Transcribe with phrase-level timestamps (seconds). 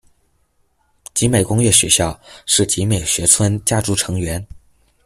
[1.13, 4.43] 集美工业学校，是「集美学村」家族成员。